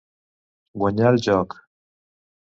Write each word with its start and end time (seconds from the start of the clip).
Guanyar 0.83 1.11
el 1.17 1.19
joc. 1.27 1.55